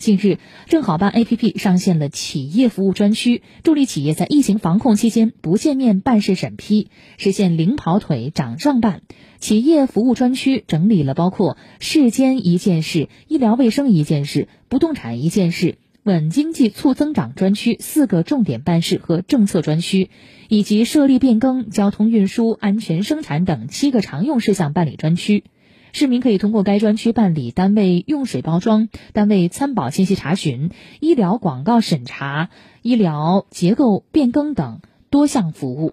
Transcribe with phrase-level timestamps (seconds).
[0.00, 6.88] 近日，正好办 APP 上线了企业服务专区，助力企业在疫情防控期间不见面办事审批，
[7.18, 9.02] 实现零跑腿、掌上办。
[9.38, 20.08] 企业服务专区整理了包括市监一件事、医疗卫生一件事、不动产一件事、稳经济促增长专区四个重点办事和政策专区，
[20.48, 25.44] 以及设立变更、交通运输、安全生产等七个常用事项办理专区。
[25.92, 30.70] 市民可以通过该专区办理单位用水包装、单位参保信息查询、
[31.00, 32.50] 医疗广告审查、
[32.82, 35.88] 医疗结构变更等多项服务。